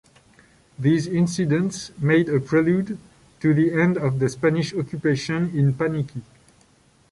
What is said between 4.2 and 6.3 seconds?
Spanish occupation in Paniqui.